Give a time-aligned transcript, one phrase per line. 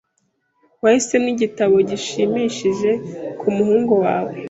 [0.83, 2.89] Wahisemo igitabo gishimishije
[3.39, 4.33] kumuhungu wawe?